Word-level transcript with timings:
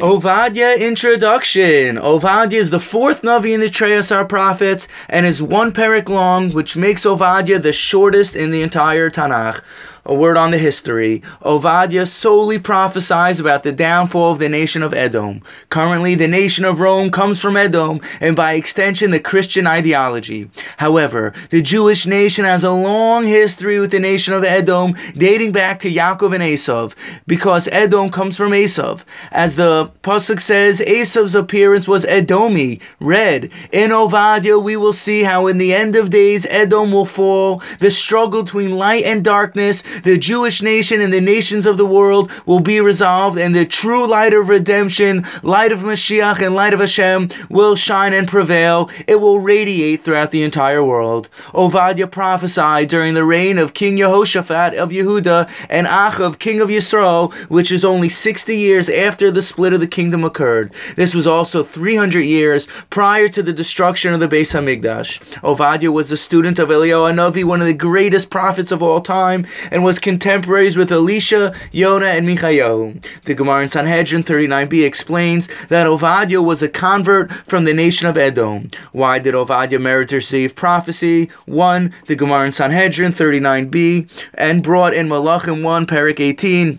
Ovadia 0.00 0.80
introduction. 0.80 1.96
Ovadia 1.96 2.54
is 2.54 2.70
the 2.70 2.80
fourth 2.80 3.20
Navi 3.20 3.52
in 3.52 3.60
the 3.60 3.68
Trei 3.68 3.92
Asar 3.92 4.24
prophets 4.24 4.88
and 5.10 5.26
is 5.26 5.42
one 5.42 5.72
perek 5.72 6.08
long, 6.08 6.52
which 6.52 6.74
makes 6.74 7.04
Ovadia 7.04 7.60
the 7.60 7.74
shortest 7.74 8.34
in 8.34 8.50
the 8.50 8.62
entire 8.62 9.10
Tanakh. 9.10 9.62
A 10.06 10.14
word 10.14 10.36
on 10.36 10.50
the 10.50 10.58
history. 10.58 11.22
Ovadia 11.42 12.08
solely 12.08 12.58
prophesies 12.58 13.38
about 13.38 13.64
the 13.64 13.72
downfall 13.72 14.32
of 14.32 14.38
the 14.38 14.48
nation 14.48 14.82
of 14.82 14.94
Edom. 14.94 15.42
Currently, 15.68 16.14
the 16.14 16.26
nation 16.26 16.64
of 16.64 16.80
Rome 16.80 17.10
comes 17.10 17.38
from 17.38 17.56
Edom, 17.56 18.00
and 18.20 18.34
by 18.34 18.54
extension, 18.54 19.10
the 19.10 19.20
Christian 19.20 19.66
ideology. 19.66 20.50
However, 20.78 21.34
the 21.50 21.60
Jewish 21.60 22.06
nation 22.06 22.46
has 22.46 22.64
a 22.64 22.70
long 22.70 23.24
history 23.24 23.78
with 23.78 23.90
the 23.90 24.00
nation 24.00 24.32
of 24.32 24.42
Edom, 24.42 24.94
dating 25.16 25.52
back 25.52 25.78
to 25.80 25.92
Yaakov 25.92 26.34
and 26.34 26.42
Esav, 26.42 26.94
because 27.26 27.68
Edom 27.70 28.10
comes 28.10 28.36
from 28.36 28.52
Esav. 28.52 29.04
As 29.30 29.56
the 29.56 29.90
Pasuk 30.02 30.40
says, 30.40 30.80
Esav's 30.80 31.34
appearance 31.34 31.86
was 31.86 32.06
Edomi, 32.06 32.80
red. 33.00 33.50
In 33.70 33.90
Ovadia, 33.90 34.62
we 34.62 34.76
will 34.76 34.94
see 34.94 35.24
how 35.24 35.46
in 35.46 35.58
the 35.58 35.74
end 35.74 35.94
of 35.94 36.08
days, 36.08 36.46
Edom 36.48 36.90
will 36.90 37.06
fall. 37.06 37.62
The 37.80 37.90
struggle 37.90 38.42
between 38.42 38.78
light 38.78 39.04
and 39.04 39.22
darkness 39.22 39.82
the 40.02 40.18
Jewish 40.18 40.62
nation 40.62 41.00
and 41.00 41.12
the 41.12 41.20
nations 41.20 41.66
of 41.66 41.76
the 41.76 41.86
world 41.86 42.30
will 42.46 42.60
be 42.60 42.80
resolved, 42.80 43.38
and 43.38 43.54
the 43.54 43.64
true 43.64 44.06
light 44.06 44.34
of 44.34 44.48
redemption, 44.48 45.24
light 45.42 45.72
of 45.72 45.80
Mashiach, 45.80 46.44
and 46.44 46.54
light 46.54 46.74
of 46.74 46.80
Hashem 46.80 47.28
will 47.48 47.76
shine 47.76 48.12
and 48.12 48.28
prevail. 48.28 48.90
It 49.06 49.20
will 49.20 49.40
radiate 49.40 50.04
throughout 50.04 50.30
the 50.30 50.42
entire 50.42 50.84
world. 50.84 51.28
Ovadia 51.52 52.10
prophesied 52.10 52.88
during 52.88 53.14
the 53.14 53.24
reign 53.24 53.58
of 53.58 53.74
King 53.74 53.96
Yehoshaphat 53.96 54.74
of 54.74 54.90
Yehuda 54.90 55.50
and 55.68 55.86
Achav, 55.86 56.38
king 56.38 56.60
of 56.60 56.68
Yisrael, 56.68 57.32
which 57.48 57.72
is 57.72 57.84
only 57.84 58.08
60 58.08 58.56
years 58.56 58.88
after 58.88 59.30
the 59.30 59.42
split 59.42 59.72
of 59.72 59.80
the 59.80 59.86
kingdom 59.86 60.24
occurred. 60.24 60.72
This 60.96 61.14
was 61.14 61.26
also 61.26 61.62
300 61.62 62.20
years 62.20 62.66
prior 62.90 63.28
to 63.28 63.42
the 63.42 63.52
destruction 63.52 64.12
of 64.12 64.20
the 64.20 64.28
Beis 64.28 64.52
Hamikdash. 64.52 65.20
Ovadia 65.40 65.92
was 65.92 66.10
a 66.10 66.16
student 66.16 66.58
of 66.58 66.68
Eliyahu 66.68 67.12
Hanavi, 67.12 67.44
one 67.44 67.60
of 67.60 67.66
the 67.66 67.74
greatest 67.74 68.30
prophets 68.30 68.72
of 68.72 68.82
all 68.82 69.00
time, 69.00 69.46
and 69.70 69.79
and 69.80 69.86
was 69.86 69.98
contemporaries 69.98 70.76
with 70.76 70.92
Elisha, 70.92 71.54
Yonah, 71.72 72.04
and 72.04 72.26
Michael. 72.26 72.92
The 73.24 73.34
Gemara 73.34 73.62
in 73.62 73.70
Sanhedrin 73.70 74.22
39b 74.22 74.84
explains 74.84 75.48
that 75.68 75.86
Ovadia 75.86 76.44
was 76.44 76.60
a 76.60 76.68
convert 76.68 77.32
from 77.32 77.64
the 77.64 77.72
nation 77.72 78.06
of 78.06 78.18
Edom. 78.18 78.68
Why 78.92 79.18
did 79.18 79.32
Ovadia 79.32 79.80
merit 79.80 80.10
to 80.10 80.16
receive 80.16 80.54
prophecy? 80.54 81.30
1. 81.46 81.94
The 82.08 82.14
Gemara 82.14 82.44
in 82.44 82.52
Sanhedrin 82.52 83.12
39b 83.12 84.28
and 84.34 84.62
brought 84.62 84.92
in 84.92 85.08
Malachim 85.08 85.62
1, 85.62 85.86
Perek 85.86 86.20
18 86.20 86.78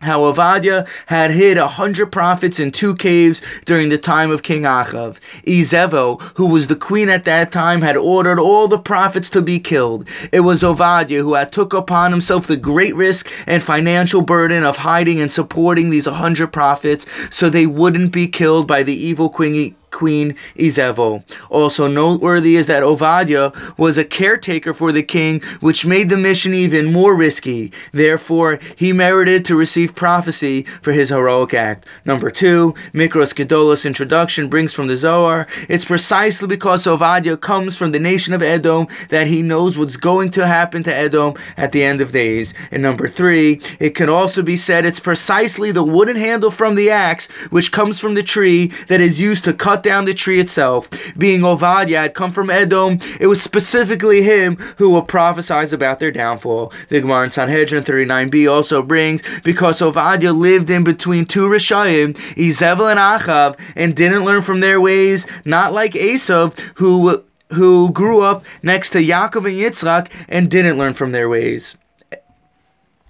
how 0.00 0.20
Ovadia 0.20 0.88
had 1.06 1.30
hid 1.30 1.58
a 1.58 1.68
hundred 1.68 2.06
prophets 2.06 2.58
in 2.58 2.72
two 2.72 2.94
caves 2.94 3.42
during 3.64 3.88
the 3.88 3.98
time 3.98 4.30
of 4.30 4.42
King 4.42 4.62
Achav. 4.62 5.18
Izevel, 5.46 6.20
who 6.36 6.46
was 6.46 6.68
the 6.68 6.76
queen 6.76 7.08
at 7.08 7.24
that 7.24 7.52
time, 7.52 7.82
had 7.82 7.96
ordered 7.96 8.38
all 8.38 8.66
the 8.66 8.78
prophets 8.78 9.28
to 9.30 9.42
be 9.42 9.58
killed. 9.58 10.08
It 10.32 10.40
was 10.40 10.62
Ovadia 10.62 11.20
who 11.20 11.34
had 11.34 11.52
took 11.52 11.74
upon 11.74 12.12
himself 12.12 12.46
the 12.46 12.56
great 12.56 12.94
risk 12.94 13.30
and 13.46 13.62
financial 13.62 14.22
burden 14.22 14.64
of 14.64 14.78
hiding 14.78 15.20
and 15.20 15.30
supporting 15.32 15.90
these 15.90 16.06
a 16.06 16.14
hundred 16.14 16.48
prophets 16.48 17.06
so 17.30 17.48
they 17.48 17.66
wouldn't 17.66 18.12
be 18.12 18.26
killed 18.26 18.66
by 18.66 18.82
the 18.82 18.94
evil 18.94 19.28
queen 19.28 19.74
Queen 19.90 20.34
Izevel. 20.56 21.24
Also 21.50 21.86
noteworthy 21.86 22.56
is 22.56 22.66
that 22.66 22.82
Ovadia 22.82 23.54
was 23.78 23.98
a 23.98 24.04
caretaker 24.04 24.72
for 24.72 24.92
the 24.92 25.02
king, 25.02 25.40
which 25.60 25.86
made 25.86 26.08
the 26.08 26.16
mission 26.16 26.54
even 26.54 26.92
more 26.92 27.14
risky. 27.14 27.72
Therefore, 27.92 28.58
he 28.76 28.92
merited 28.92 29.44
to 29.46 29.56
receive 29.56 29.94
prophecy 29.94 30.62
for 30.82 30.92
his 30.92 31.10
heroic 31.10 31.54
act. 31.54 31.86
Number 32.04 32.30
two, 32.30 32.74
Mikros 32.92 33.34
Gedolos 33.34 33.84
introduction 33.84 34.48
brings 34.48 34.72
from 34.72 34.86
the 34.86 34.96
Zohar. 34.96 35.46
It's 35.68 35.84
precisely 35.84 36.48
because 36.48 36.84
Ovadia 36.84 37.40
comes 37.40 37.76
from 37.76 37.92
the 37.92 37.98
nation 37.98 38.34
of 38.34 38.42
Edom 38.42 38.86
that 39.08 39.26
he 39.26 39.42
knows 39.42 39.76
what's 39.76 39.96
going 39.96 40.30
to 40.32 40.46
happen 40.46 40.82
to 40.84 40.94
Edom 40.94 41.34
at 41.56 41.72
the 41.72 41.82
end 41.82 42.00
of 42.00 42.12
days. 42.12 42.54
And 42.70 42.82
number 42.82 43.08
three, 43.08 43.60
it 43.78 43.94
can 43.94 44.08
also 44.08 44.42
be 44.42 44.56
said 44.56 44.84
it's 44.84 45.00
precisely 45.00 45.72
the 45.72 45.84
wooden 45.84 46.16
handle 46.16 46.50
from 46.50 46.74
the 46.74 46.90
axe, 46.90 47.28
which 47.50 47.72
comes 47.72 47.98
from 47.98 48.14
the 48.14 48.22
tree, 48.22 48.66
that 48.88 49.00
is 49.00 49.20
used 49.20 49.44
to 49.44 49.52
cut 49.52 49.79
cut 49.80 49.90
down 49.90 50.04
the 50.04 50.14
tree 50.14 50.40
itself. 50.40 50.88
Being 51.16 51.40
Ovadia 51.40 52.02
had 52.02 52.14
come 52.14 52.32
from 52.32 52.50
Edom, 52.50 52.98
it 53.18 53.28
was 53.28 53.42
specifically 53.42 54.22
him 54.22 54.56
who 54.76 54.90
will 54.90 55.04
prophesize 55.04 55.72
about 55.72 56.00
their 56.00 56.10
downfall. 56.10 56.72
The 56.88 57.00
Gemara 57.00 57.24
in 57.24 57.30
Sanhedrin 57.30 57.82
39b 57.82 58.50
also 58.50 58.82
brings, 58.82 59.22
because 59.42 59.80
Ovadia 59.80 60.36
lived 60.36 60.68
in 60.70 60.84
between 60.84 61.24
two 61.24 61.46
Rishayim, 61.46 62.14
Izevel 62.36 62.90
and 62.90 63.00
Achav, 63.00 63.58
and 63.74 63.96
didn't 63.96 64.24
learn 64.24 64.42
from 64.42 64.60
their 64.60 64.80
ways, 64.80 65.26
not 65.44 65.72
like 65.72 65.92
Esav, 65.92 66.58
who 66.76 67.24
who 67.54 67.90
grew 67.90 68.20
up 68.20 68.44
next 68.62 68.90
to 68.90 68.98
Yaakov 68.98 69.44
and 69.44 69.58
Yitzchak 69.58 70.08
and 70.28 70.48
didn't 70.48 70.78
learn 70.78 70.94
from 70.94 71.10
their 71.10 71.28
ways. 71.28 71.76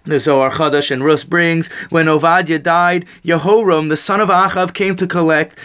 The 0.06 0.18
Zohar 0.18 0.50
Chadash 0.50 0.90
and 0.90 1.04
Rus 1.04 1.24
brings, 1.24 1.68
when 1.90 2.06
Ovadia 2.06 2.62
died, 2.62 3.04
Yehoram, 3.22 3.90
the 3.90 3.98
son 3.98 4.20
of 4.22 4.30
Achav, 4.30 4.72
came 4.72 4.96
to 4.96 5.06
collect 5.06 5.58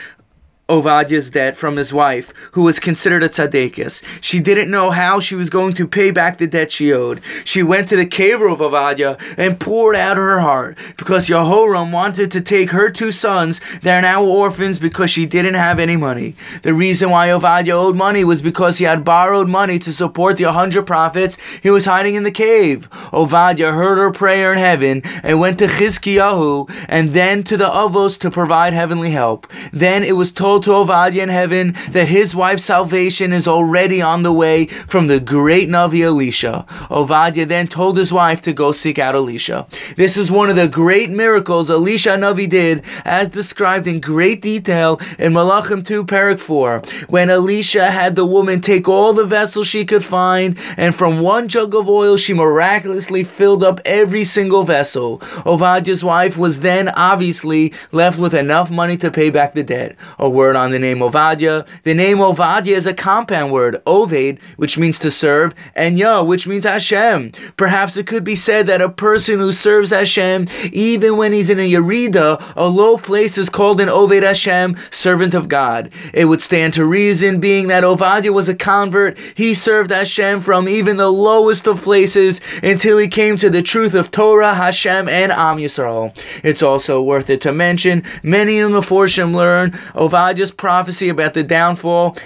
Ovadia's 0.68 1.30
debt 1.30 1.56
from 1.56 1.76
his 1.76 1.94
wife, 1.94 2.34
who 2.54 2.64
was 2.64 2.80
considered 2.80 3.22
a 3.22 3.30
tzaddikus. 3.30 4.02
She 4.20 4.40
didn't 4.40 4.72
know 4.72 4.90
how 4.90 5.20
she 5.20 5.36
was 5.36 5.52
going 5.52 5.74
to 5.76 5.88
pay 5.88 6.10
back 6.10 6.40
the 6.40 6.48
debt 6.48 6.72
she 6.72 6.92
owed. 6.92 7.22
She 7.44 7.62
went 7.62 7.88
to 7.90 7.96
the 7.96 8.06
cave 8.06 8.42
of 8.42 8.60
Ovadia 8.60 9.20
and 9.38 9.60
poured 9.60 9.96
out 9.96 10.18
her 10.18 10.40
heart 10.40 10.78
because 10.98 11.28
Yehoram 11.28 11.92
wanted 11.92 12.32
to 12.32 12.42
take 12.42 12.72
her 12.72 12.90
two 12.90 13.12
sons 13.12 13.62
that 13.84 14.00
are 14.00 14.02
now 14.02 14.26
orphans 14.26 14.80
because 14.80 15.12
she 15.12 15.28
didn't 15.28 15.54
have 15.54 15.80
any 15.80 15.96
money. 15.96 16.34
The 16.64 16.74
reason 16.74 17.12
why 17.12 17.28
Ovadia 17.28 17.74
owed 17.74 17.96
money 17.96 18.24
was 18.24 18.42
because 18.42 18.80
he 18.80 18.86
had 18.86 19.06
borrowed 19.06 19.48
money 19.48 19.78
to 19.80 19.94
support 19.94 20.38
the 20.38 20.52
hundred 20.52 20.88
prophets 20.88 21.38
he 21.62 21.70
was 21.70 21.86
hiding 21.86 22.16
in 22.16 22.24
the 22.24 22.32
cave. 22.32 22.90
Ovadia 23.14 23.72
heard 23.72 24.00
her 24.00 24.12
prayer 24.12 24.52
in 24.52 24.58
heaven 24.58 25.04
and 25.22 25.40
went 25.40 25.60
to 25.60 25.68
Chizkiyahu 25.68 26.70
and 26.90 27.12
then 27.12 27.44
to 27.44 27.56
the 27.56 27.70
Avos 27.70 28.20
to 28.20 28.32
provide 28.32 28.74
heavenly 28.74 29.12
help. 29.12 29.46
Then 29.72 30.04
it 30.04 30.16
was 30.16 30.32
told 30.32 30.55
to 30.62 30.72
Ovadia 30.72 31.24
in 31.24 31.30
heaven 31.30 31.76
that 31.90 32.08
his 32.08 32.36
wife's 32.36 32.64
salvation 32.64 33.34
is 33.34 33.48
already 33.48 34.02
on 34.02 34.24
the 34.24 34.34
way 34.34 34.68
from 34.68 35.08
the 35.08 35.20
great 35.20 35.70
Navi 35.70 36.02
Elisha. 36.02 36.66
Ovadia 36.90 37.48
then 37.48 37.68
told 37.68 37.98
his 37.98 38.12
wife 38.12 38.42
to 38.44 38.54
go 38.54 38.72
seek 38.72 39.00
out 39.00 39.16
Elisha. 39.16 39.68
This 39.98 40.18
is 40.18 40.32
one 40.32 40.50
of 40.50 40.56
the 40.56 40.68
great 40.68 41.10
miracles 41.10 41.70
Elisha 41.70 42.10
Navi 42.10 42.50
did, 42.50 42.84
as 43.04 43.30
described 43.30 43.88
in 43.88 44.00
great 44.00 44.42
detail 44.42 45.00
in 45.18 45.34
Malachim 45.34 45.86
2, 45.86 46.06
Perek 46.06 46.40
4, 46.40 46.82
when 47.08 47.30
Elisha 47.30 47.92
had 47.92 48.16
the 48.16 48.26
woman 48.26 48.62
take 48.62 48.88
all 48.88 49.14
the 49.14 49.26
vessels 49.26 49.68
she 49.68 49.86
could 49.86 50.04
find, 50.04 50.58
and 50.78 50.96
from 50.96 51.20
one 51.20 51.48
jug 51.48 51.74
of 51.76 51.90
oil 51.90 52.18
she 52.18 52.34
miraculously 52.34 53.24
filled 53.24 53.64
up 53.64 53.80
every 53.86 54.24
single 54.24 54.64
vessel. 54.64 55.20
Ovadia's 55.46 56.04
wife 56.04 56.38
was 56.38 56.60
then 56.62 56.90
obviously 56.90 57.74
left 57.92 58.18
with 58.20 58.34
enough 58.34 58.72
money 58.72 58.98
to 58.98 59.12
pay 59.12 59.30
back 59.30 59.54
the 59.54 59.64
debt. 59.64 59.96
A 60.20 60.30
word 60.46 60.56
on 60.56 60.70
the 60.70 60.78
name 60.78 61.00
Ovadia. 61.00 61.66
The 61.82 61.96
name 61.96 62.18
Ovadia 62.18 62.76
is 62.76 62.86
a 62.86 62.94
compound 62.94 63.52
word, 63.52 63.82
Oved, 63.88 64.40
which 64.58 64.78
means 64.78 65.00
to 65.00 65.10
serve, 65.10 65.56
and 65.76 65.98
Yah, 65.98 66.22
which 66.22 66.46
means 66.46 66.66
Hashem. 66.66 67.32
Perhaps 67.58 67.98
it 67.98 68.06
could 68.06 68.24
be 68.24 68.36
said 68.36 68.68
that 68.68 68.80
a 68.80 68.90
person 68.90 69.40
who 69.40 69.52
serves 69.52 69.90
Hashem, 69.90 70.48
even 70.72 71.18
when 71.18 71.34
he's 71.34 71.50
in 71.50 71.60
a 71.60 71.68
Yerida, 71.68 72.54
a 72.56 72.68
low 72.68 72.98
place, 72.98 73.40
is 73.40 73.50
called 73.50 73.82
an 73.82 73.90
Oved 73.90 74.22
Hashem, 74.22 74.78
servant 74.92 75.34
of 75.34 75.50
God. 75.50 75.90
It 76.14 76.26
would 76.26 76.42
stand 76.42 76.76
to 76.76 76.86
reason, 76.86 77.40
being 77.40 77.70
that 77.70 77.84
Ovadia 77.84 78.32
was 78.32 78.48
a 78.48 78.56
convert, 78.56 79.18
he 79.36 79.56
served 79.56 79.90
Hashem 79.90 80.42
from 80.42 80.70
even 80.70 80.98
the 80.98 81.12
lowest 81.12 81.66
of 81.66 81.82
places 81.82 82.40
until 82.62 83.00
he 83.00 83.08
came 83.08 83.36
to 83.38 83.50
the 83.50 83.64
truth 83.64 83.96
of 83.96 84.12
Torah, 84.12 84.54
Hashem, 84.54 85.10
and 85.10 85.32
Am 85.32 85.58
Yisrael. 85.58 86.16
It's 86.44 86.62
also 86.62 87.02
worth 87.02 87.32
it 87.32 87.42
to 87.42 87.52
mention, 87.52 88.04
many 88.22 88.60
of 88.60 88.72
the 88.72 88.82
Forshim 88.82 89.34
learn 89.34 89.72
Ovadia 89.96 90.35
Elijah's 90.36 90.52
prophecy 90.52 91.08
about 91.08 91.34
the 91.34 91.44
downfall 91.44 92.18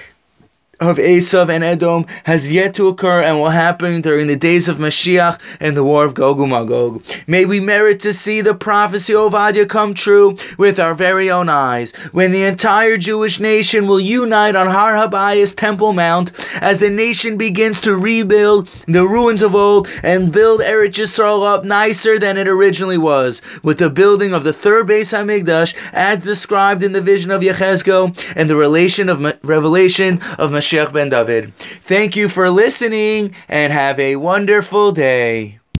of 0.79 0.97
Esav 0.97 1.49
and 1.49 1.63
Edom 1.63 2.05
has 2.23 2.51
yet 2.51 2.73
to 2.75 2.87
occur 2.87 3.21
and 3.21 3.39
will 3.39 3.49
happen 3.49 4.01
during 4.01 4.27
the 4.27 4.35
days 4.35 4.67
of 4.67 4.77
Mashiach 4.77 5.39
and 5.59 5.75
the 5.75 5.83
war 5.83 6.05
of 6.05 6.13
Gog 6.13 6.39
and 6.39 6.51
Magog. 6.51 7.03
May 7.27 7.45
we 7.45 7.59
merit 7.59 7.99
to 8.01 8.13
see 8.13 8.41
the 8.41 8.53
prophecy 8.53 9.13
of 9.13 9.33
Ovadia 9.33 9.67
come 9.67 9.93
true 9.93 10.37
with 10.57 10.79
our 10.79 10.95
very 10.95 11.29
own 11.29 11.49
eyes, 11.49 11.91
when 12.11 12.31
the 12.31 12.43
entire 12.43 12.97
Jewish 12.97 13.39
nation 13.39 13.87
will 13.87 13.99
unite 13.99 14.55
on 14.55 14.67
Har 14.67 14.93
Habayis 14.93 15.55
Temple 15.55 15.93
Mount 15.93 16.31
as 16.61 16.79
the 16.79 16.89
nation 16.89 17.37
begins 17.37 17.81
to 17.81 17.97
rebuild 17.97 18.69
the 18.87 19.05
ruins 19.05 19.41
of 19.41 19.55
old 19.55 19.87
and 20.01 20.31
build 20.31 20.61
Eretz 20.61 20.95
Yisrael 20.95 21.45
up 21.45 21.63
nicer 21.65 22.17
than 22.17 22.37
it 22.37 22.47
originally 22.47 22.97
was, 22.97 23.41
with 23.63 23.79
the 23.79 23.89
building 23.89 24.33
of 24.33 24.43
the 24.43 24.53
third 24.53 24.87
Beis 24.87 25.11
Hamikdash 25.11 25.75
as 25.91 26.19
described 26.19 26.83
in 26.83 26.93
the 26.93 27.01
vision 27.01 27.31
of 27.31 27.41
Yechezkel 27.41 28.17
and 28.35 28.49
the 28.49 28.55
relation 28.55 29.09
of 29.09 29.19
revelation 29.43 30.21
of 30.37 30.51
Mashiach 30.69 30.93
ben 30.93 31.09
David. 31.09 31.53
Thank 31.55 32.15
you 32.15 32.29
for 32.29 32.49
listening 32.51 33.33
and 33.47 33.73
have 33.73 33.99
a 33.99 34.17
wonderful 34.17 34.91
day. 34.91 35.59